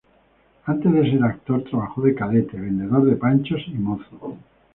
Antes 0.65 0.91
de 0.93 1.11
ser 1.11 1.23
actor 1.23 1.63
trabajó 1.63 2.01
de 2.01 2.15
cadete, 2.15 2.59
vendedor 2.59 3.05
de 3.05 3.17
panchos 3.17 3.61
y 3.67 3.73
mozo. 3.75 4.35